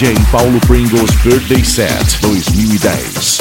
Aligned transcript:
DJ 0.00 0.14
Paulo 0.30 0.58
Pringles 0.60 1.14
Birthday 1.22 1.62
Set 1.62 2.08
2010. 2.22 3.39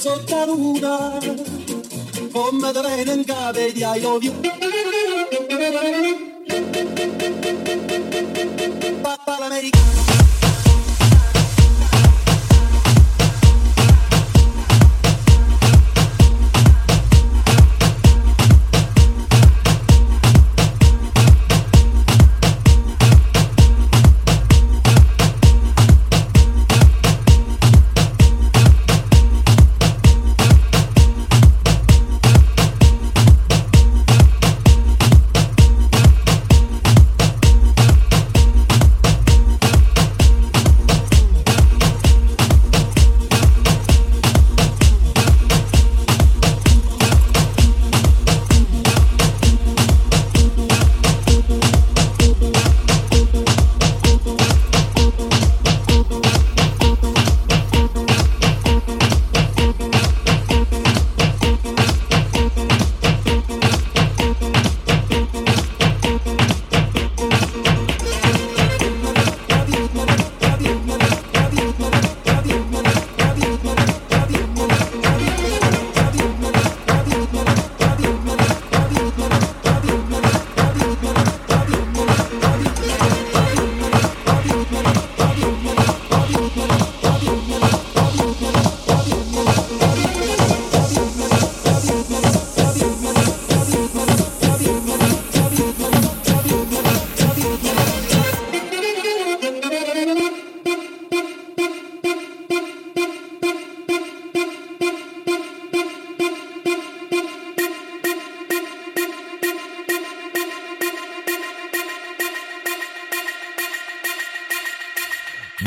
soltar 0.00 0.48
una. 0.48 1.18
Om 2.32 2.60
me 2.60 2.72
de 2.72 2.82
venen 2.82 3.22
gabe 3.24 3.72
di 3.72 3.82
ai 3.82 4.04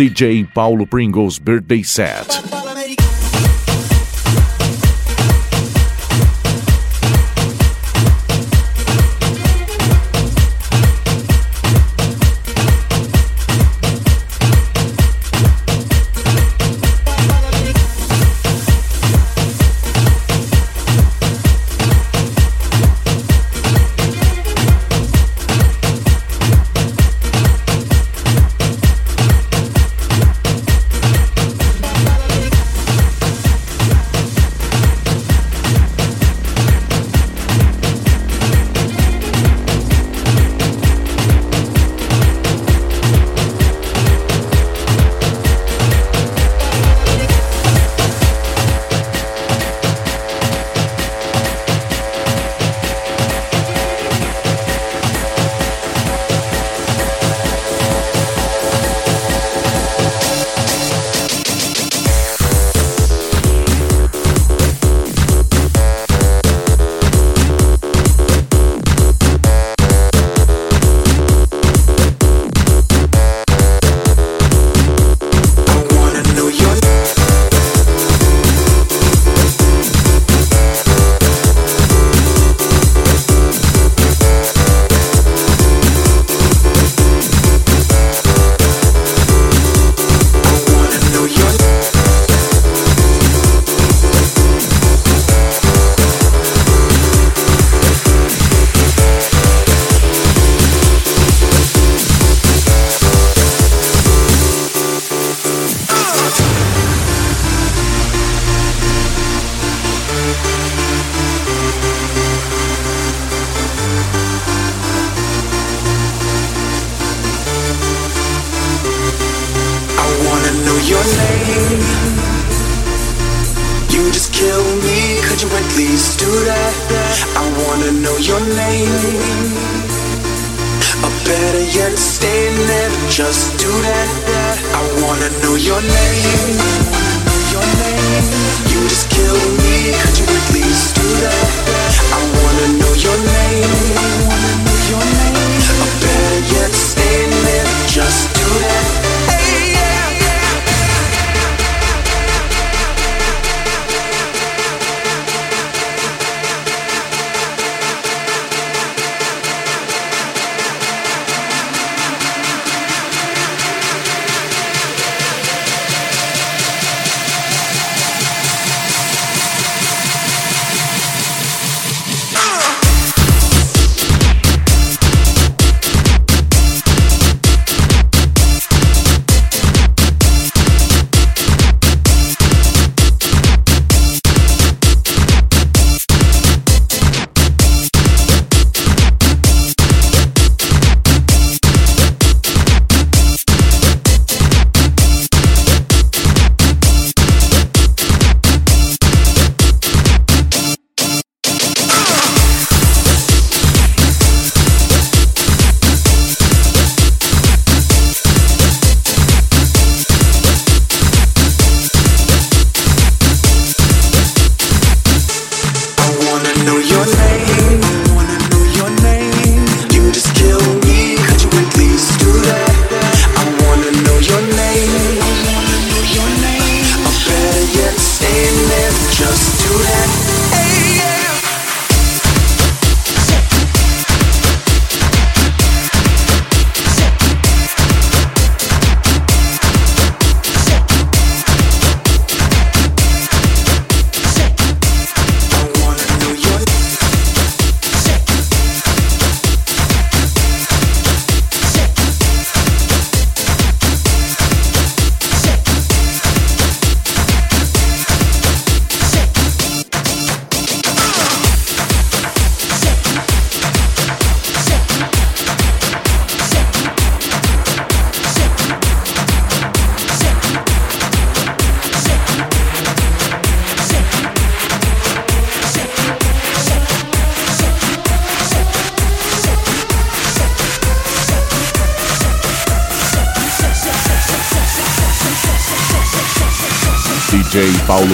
DJ 0.03 0.53
Paulo 0.53 0.86
Pringles 0.86 1.39
Birthday 1.39 1.81
Set. 1.81 2.52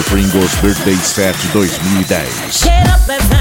Pringles 0.10 0.60
Birthday 0.60 0.96
Set 0.96 1.36
2010. 1.36 3.39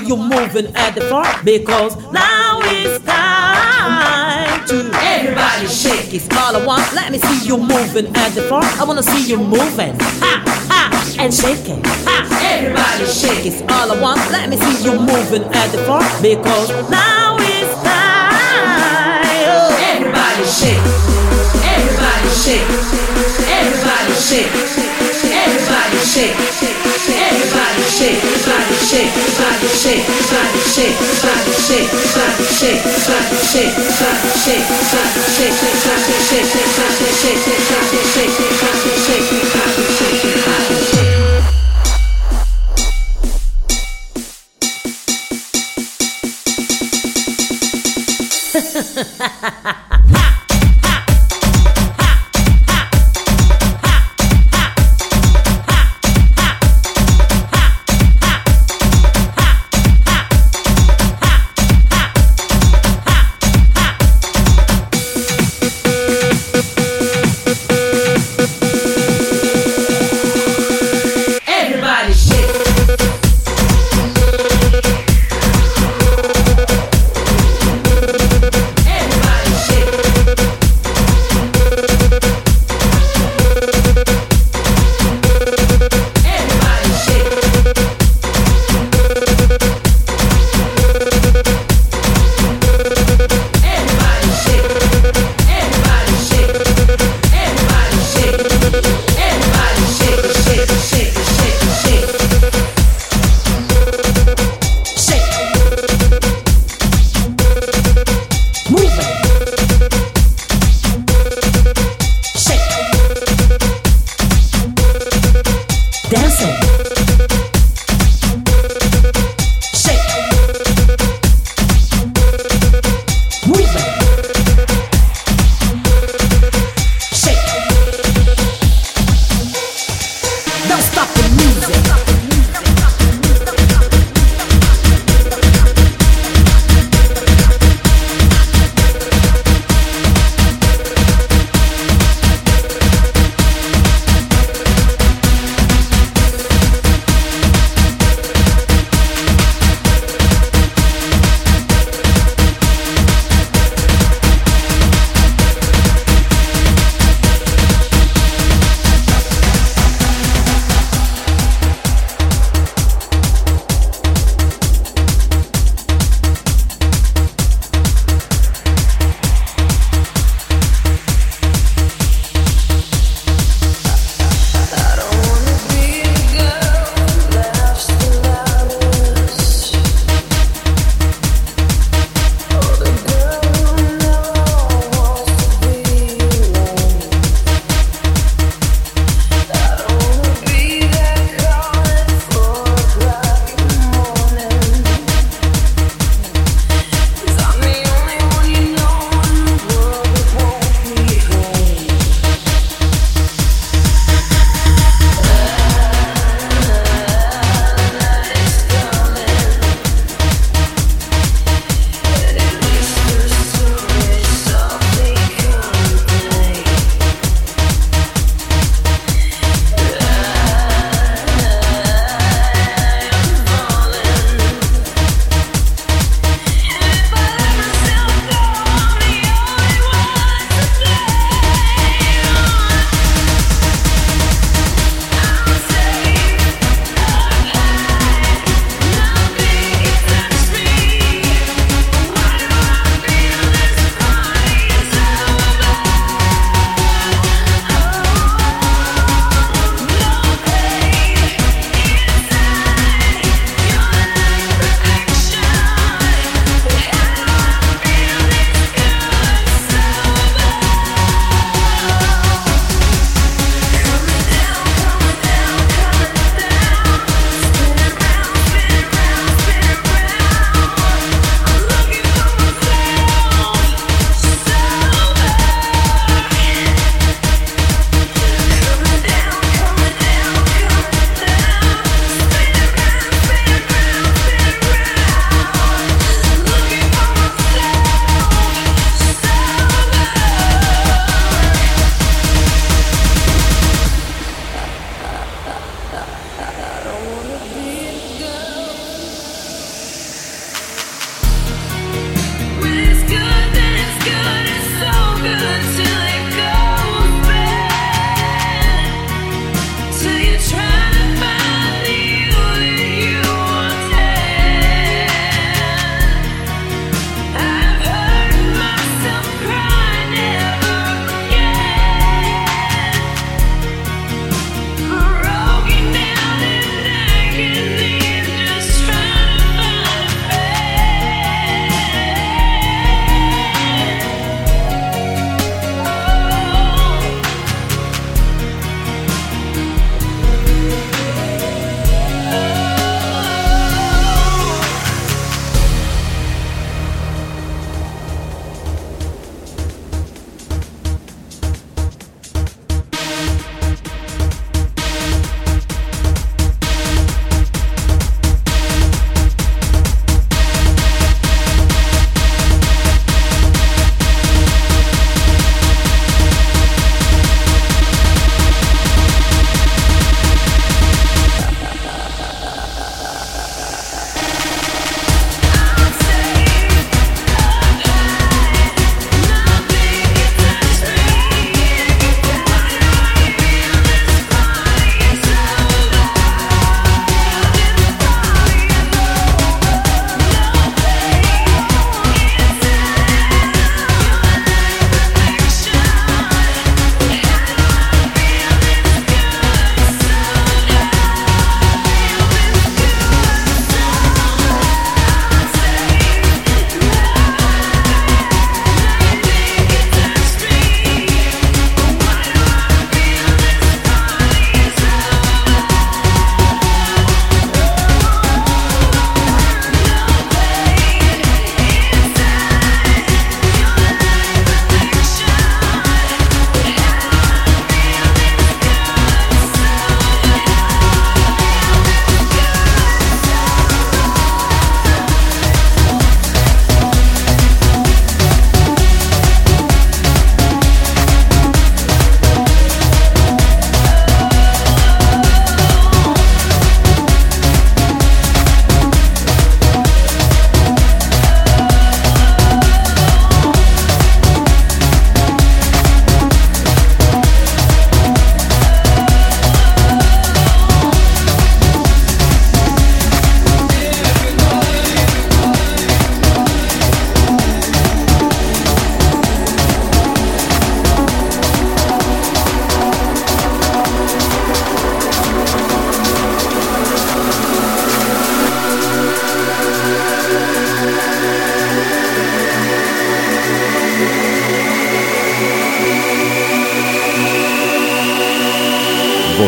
see 0.00 0.06
you 0.06 0.16
moving 0.16 0.74
at 0.76 0.94
the 0.94 1.00
bar 1.08 1.26
because 1.44 1.96
now 2.12 2.60
it's 2.64 3.04
time 3.04 4.66
to 4.66 4.90
everybody 4.94 5.66
shake 5.66 6.12
it 6.12 6.20
smaller 6.20 6.64
once. 6.66 6.92
Let 6.94 7.12
me 7.12 7.18
see 7.18 7.46
you 7.46 7.56
moving 7.56 8.06
at 8.16 8.30
the 8.30 8.48
bar 8.48 8.62
I 8.64 8.84
wanna 8.84 9.02
see 9.02 9.28
you 9.28 9.36
moving. 9.38 9.94
Ha 10.20 10.42
ha 10.68 11.16
and 11.18 11.32
shake 11.32 11.68
it. 11.68 11.86
Ha, 12.04 12.16
everybody 12.42 13.06
shake 13.06 13.46
it 13.46 13.70
all 13.70 13.92
at 13.92 14.00
once. 14.02 14.20
Let 14.30 14.48
me 14.50 14.56
see 14.56 14.84
you 14.84 14.98
moving 14.98 15.44
at 15.44 15.68
the 15.72 15.78
bar 15.86 16.02
because 16.20 16.68
now 16.90 17.36
it's 17.40 17.74
time. 17.82 18.36
Everybody 19.80 20.44
shake. 20.44 20.84
Everybody 21.64 22.30
shake. 22.44 22.68
Everybody 23.48 24.14
shake. 24.14 24.52
Everybody 25.32 25.98
shake. 26.04 26.75
shake, 29.76 30.06
slap, 30.08 30.50
shake, 30.72 30.96
slap, 31.20 31.44
shake, 31.68 31.90
slap, 32.08 32.34
shake, 32.58 32.80
slap, 32.80 33.26
shake, 33.44 33.74
slap. 33.92 34.15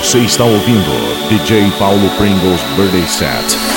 Você 0.09 0.21
está 0.21 0.43
ouvindo 0.43 1.29
DJ 1.29 1.71
Paulo 1.73 2.09
Pringles 2.17 2.63
Birthday 2.79 3.07
Set. 3.07 3.68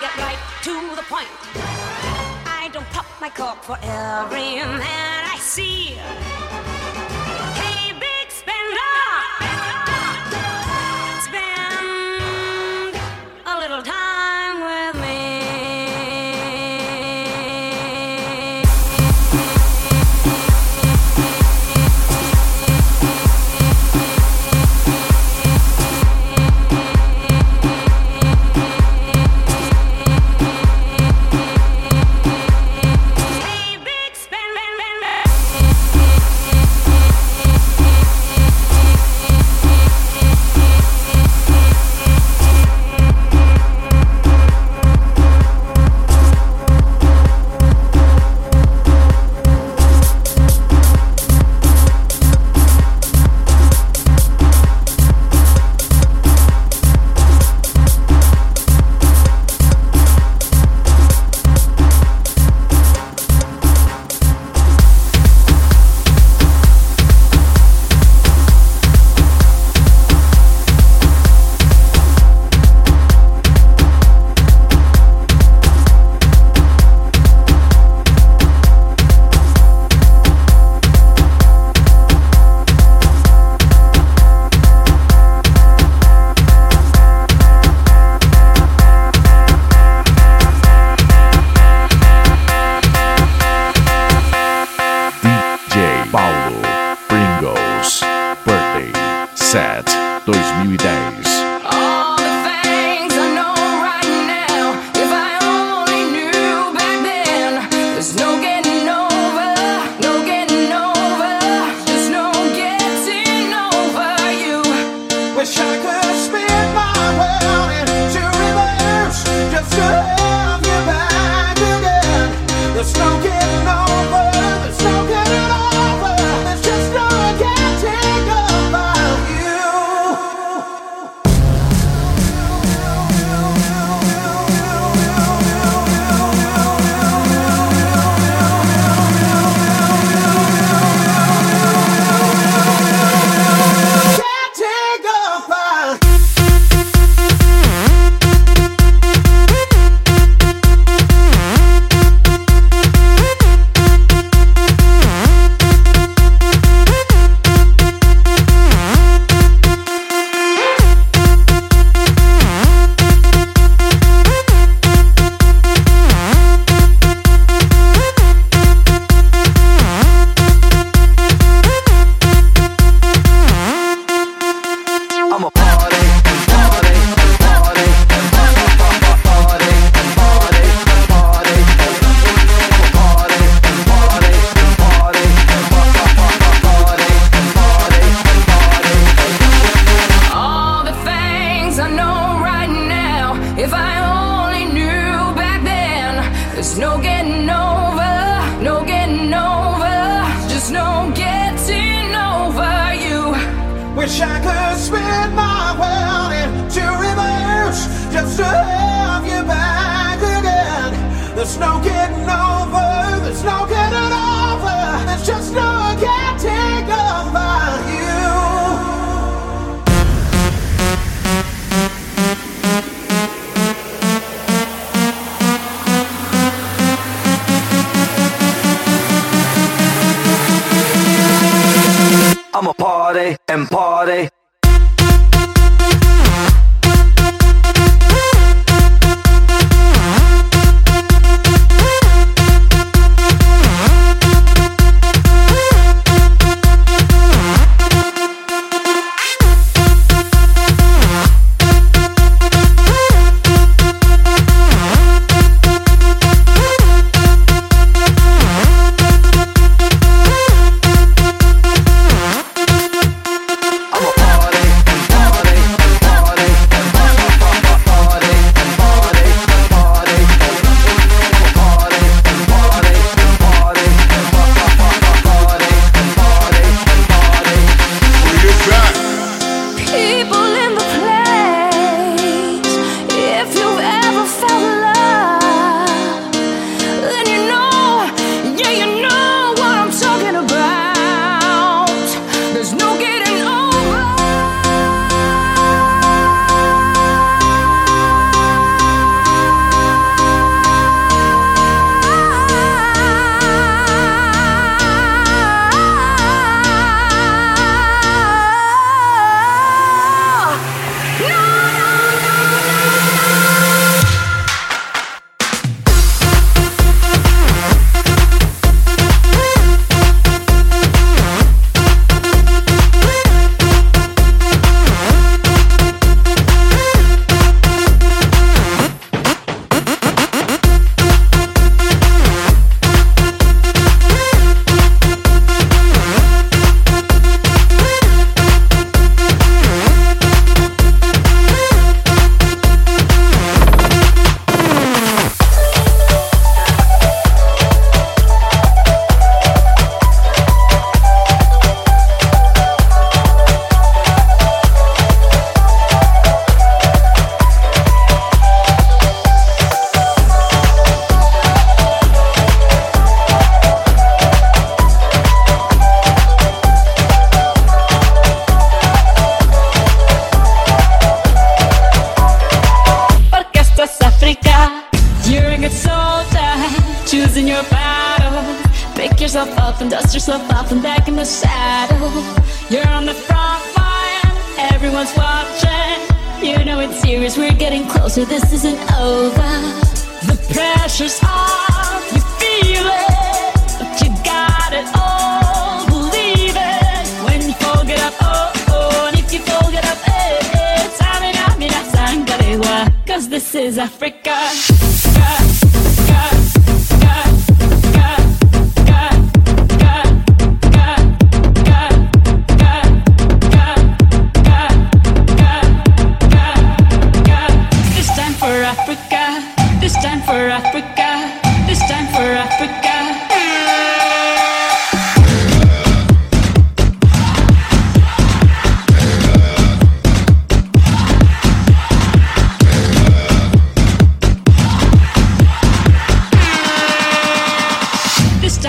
get 0.00 0.16
right 0.16 0.38
to 0.62 0.96
the 0.96 1.02
point. 1.02 1.28
I 2.46 2.70
don't 2.72 2.88
pop 2.90 3.04
my 3.20 3.28
cork 3.28 3.62
for 3.62 3.76
every 3.82 4.56
man 4.56 5.24
I 5.28 5.36
see. 5.38 5.98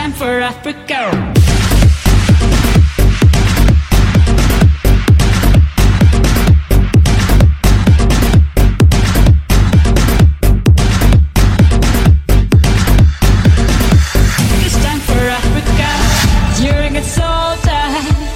time 0.01 0.13
for 0.13 0.39
Africa. 0.39 1.11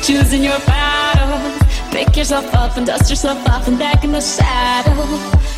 choosing 0.04 0.44
your 0.44 0.60
battles. 0.68 1.60
Pick 1.92 2.16
yourself 2.16 2.46
up 2.54 2.78
and 2.78 2.86
dust 2.86 3.10
yourself 3.10 3.40
off 3.50 3.68
and 3.68 3.80
back 3.80 4.04
in 4.04 4.12
the 4.12 4.22
saddle. 4.22 4.94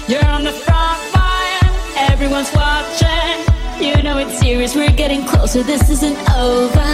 You're 0.08 0.26
on 0.26 0.46
the 0.46 0.54
front 0.54 1.02
line, 1.14 1.70
everyone's 2.10 2.50
watching. 2.54 3.57
You 3.80 4.02
know 4.02 4.18
it's 4.18 4.40
serious, 4.40 4.76
we're 4.76 4.90
getting 4.92 5.24
closer, 5.24 5.62
this 5.62 5.88
isn't 5.88 6.18
over. 6.32 6.90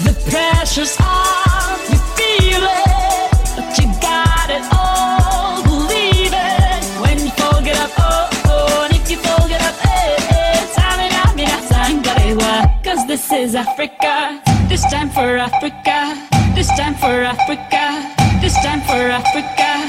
The 0.00 0.16
pressure's 0.30 0.96
on, 0.98 1.78
you 1.92 1.98
feel 2.16 2.64
it, 2.64 3.30
but 3.54 3.76
you 3.76 3.84
got 4.00 4.48
it 4.48 4.64
all, 4.72 5.62
believe 5.62 6.32
it. 6.32 6.84
When 7.02 7.18
you 7.20 7.28
up, 7.28 7.90
oh, 7.98 8.30
oh 8.46 8.88
if 8.90 9.10
you 9.10 9.18
fold 9.18 9.50
it 9.50 9.60
up, 9.60 9.76
eh, 9.84 10.16
eh, 10.30 10.66
Samina. 10.72 11.22
Cause 12.82 13.06
this 13.06 13.30
is 13.30 13.54
Africa, 13.54 14.40
this 14.68 14.90
time 14.90 15.10
for 15.10 15.36
Africa, 15.36 16.16
this 16.54 16.68
time 16.78 16.94
for 16.94 17.24
Africa, 17.34 18.40
this 18.40 18.54
time 18.64 18.80
for 18.80 19.10
Africa. 19.12 19.85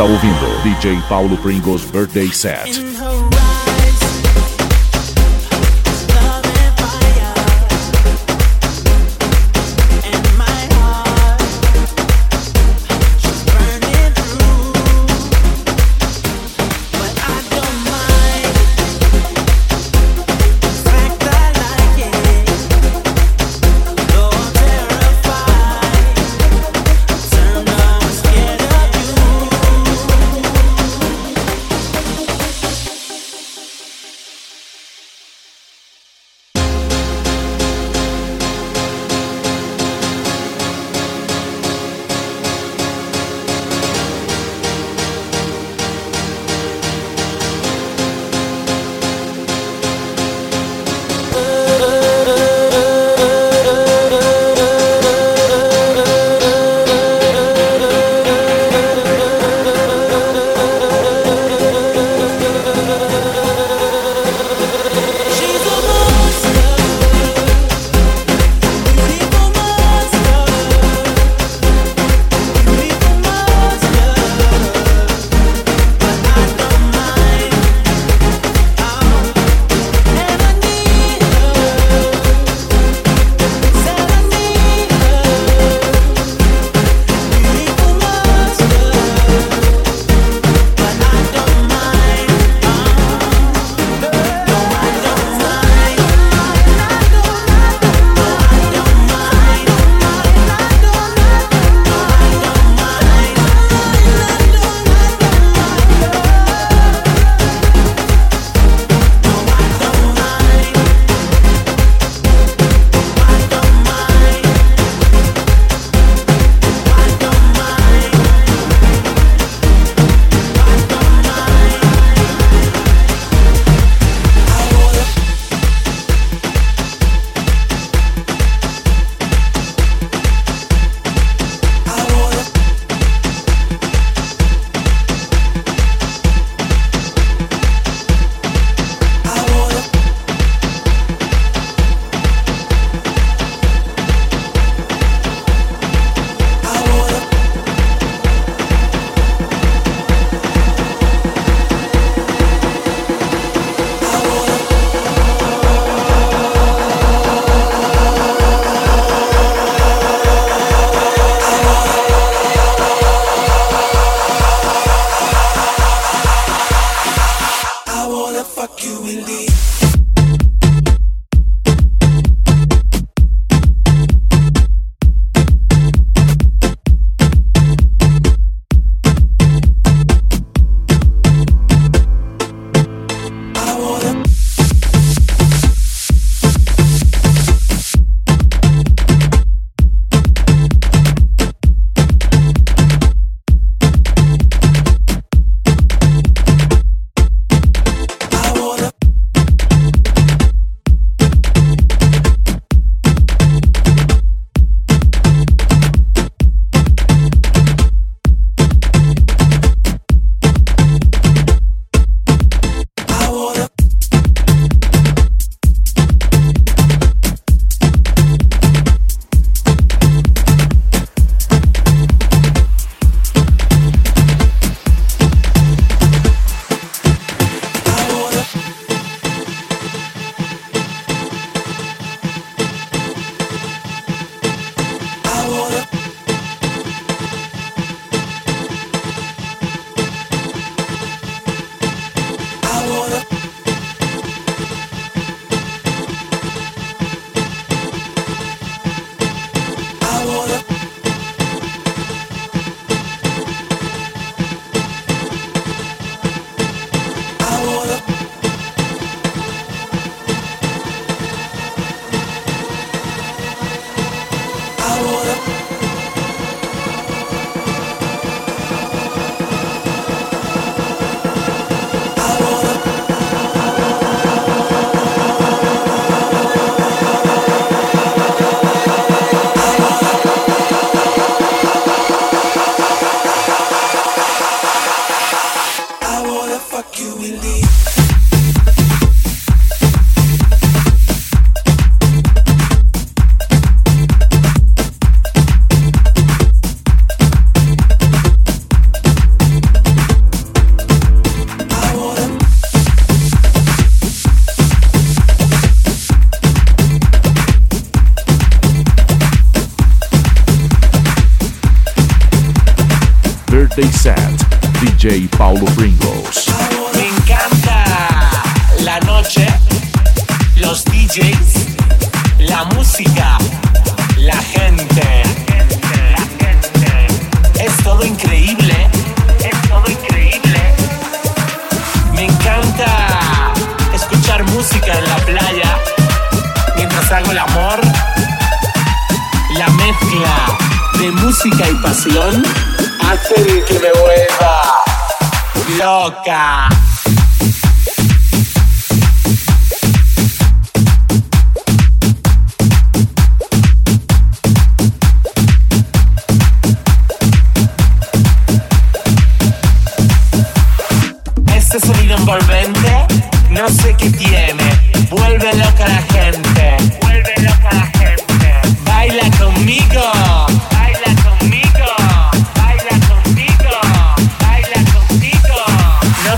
Está 0.00 0.10
ouvindo 0.10 0.62
DJ 0.62 0.98
Paulo 1.10 1.36
Pringles 1.36 1.84
Birthday 1.84 2.32
Set. 2.32 2.99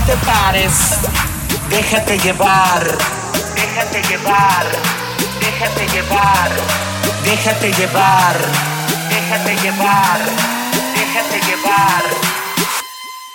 te 0.05 0.15
pares, 0.25 0.73
déjate 1.69 2.17
llevar, 2.17 2.83
déjate 3.55 4.01
llevar, 4.09 4.65
déjate 5.39 5.87
llevar, 5.93 6.51
déjate 7.23 7.71
llevar, 7.73 8.35
déjate 9.09 9.55
llevar, 9.61 10.19
déjate 10.95 11.39
llevar. 11.47 12.03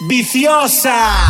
Viciosa. 0.01 1.29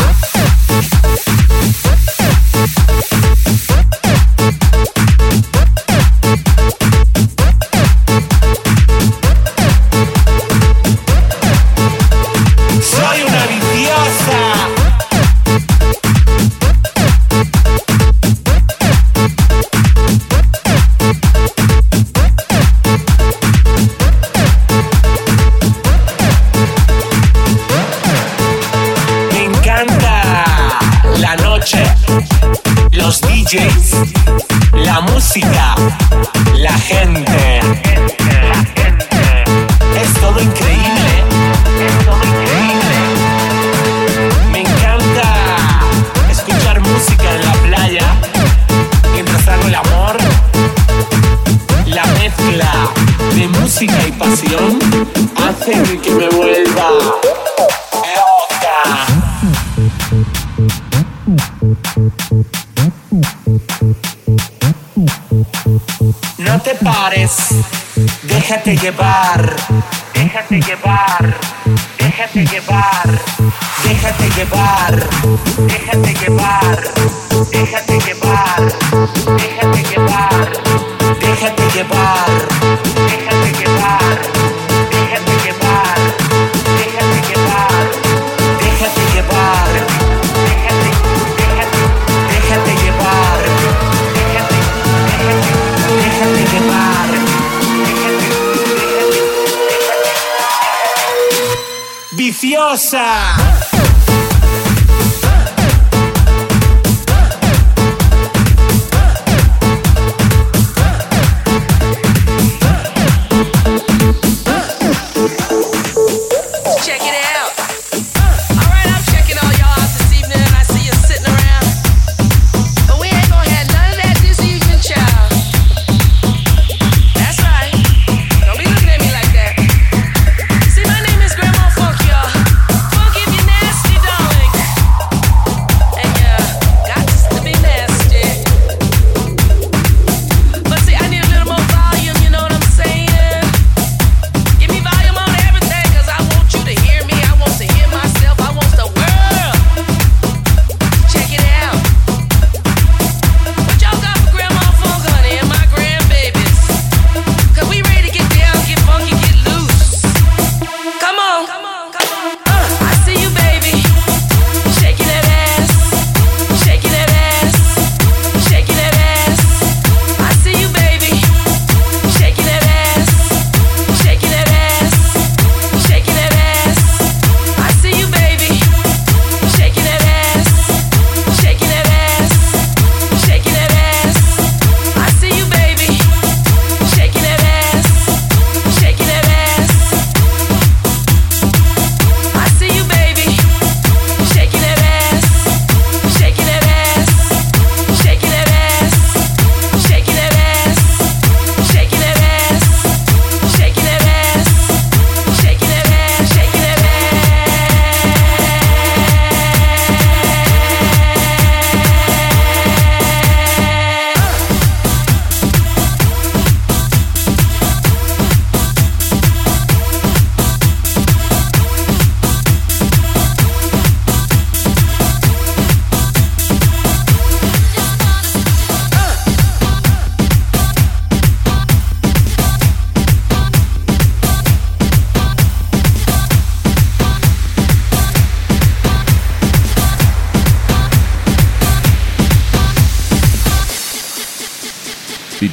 dejarte 68.68 68.76
llevar. 68.76 69.37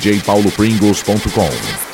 djpaulopringles.com. 0.06 1.85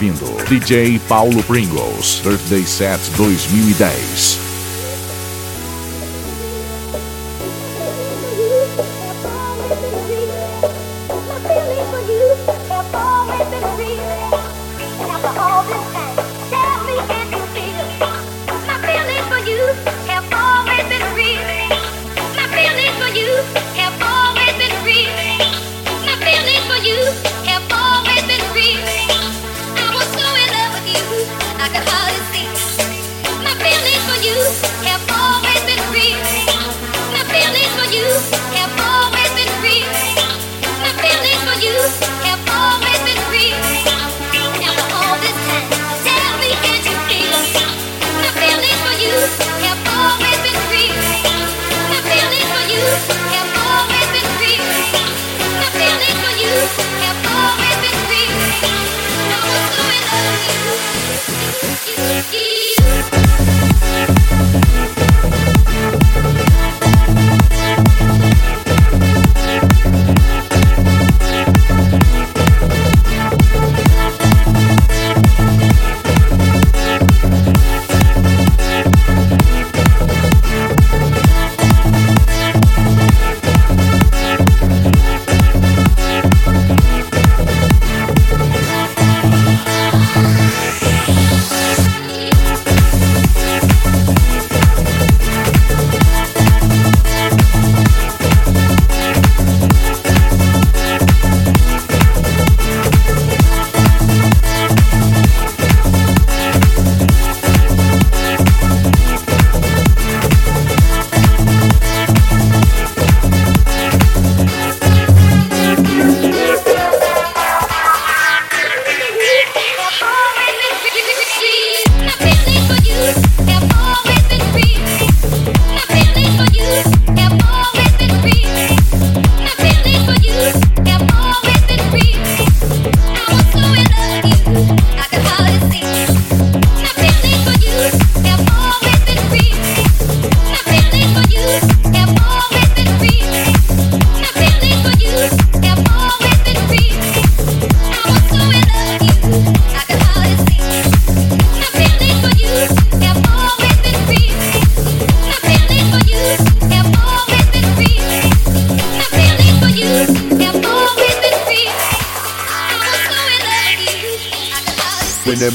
ouvindo 0.00 0.24
DJ 0.48 0.98
Paulo 1.06 1.42
Pringles, 1.42 2.20
Birthday 2.24 2.64
Set 2.64 2.98
2010. 3.16 4.39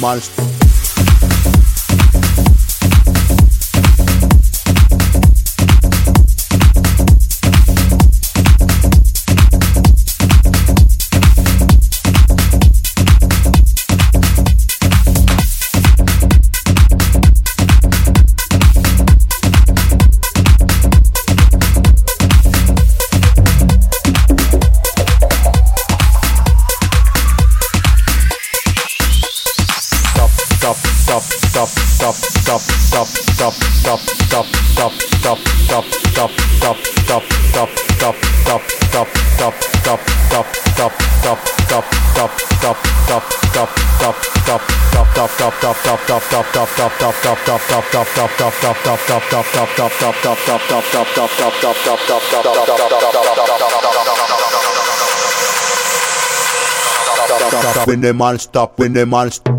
monster. 0.06 0.35
When 57.86 58.02
they 58.02 58.12
man 58.14 58.40
stop, 58.40 58.78
when 58.80 58.94
they 58.94 59.06
man 59.06 59.32
stop. 59.32 59.55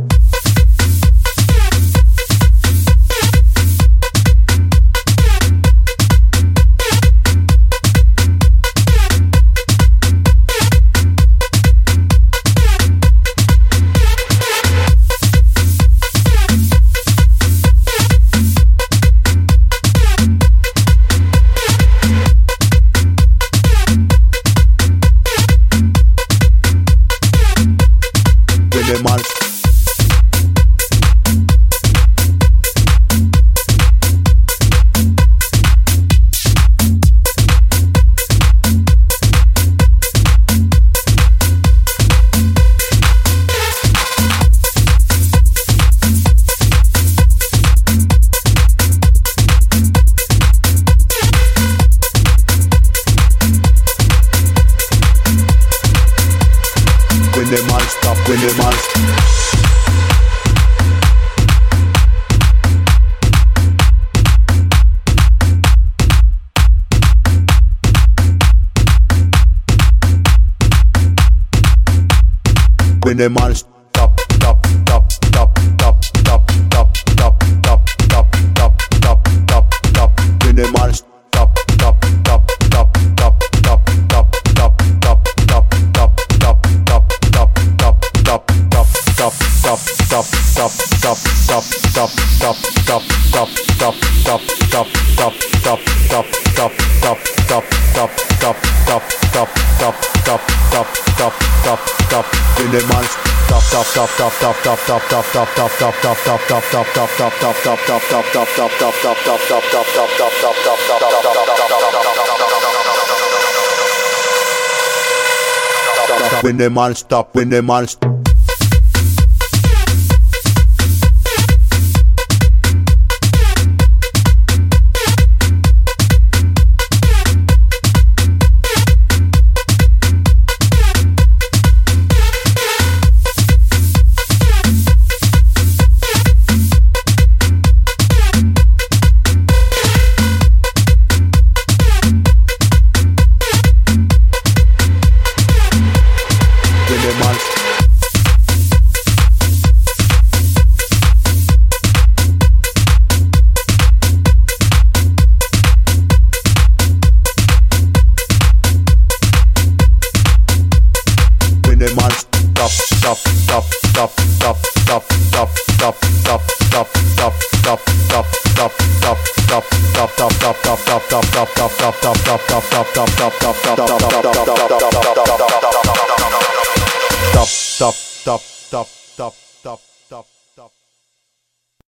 When 116.42 116.56
the 116.56 116.70
man 116.70 116.94
stop, 116.94 117.34
when 117.34 117.50
the 117.50 117.62
man 117.62 117.88
stop. 117.88 118.15